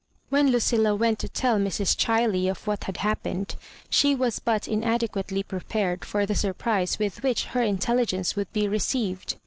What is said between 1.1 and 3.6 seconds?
to tell Mrs. Ohiley of what had happened,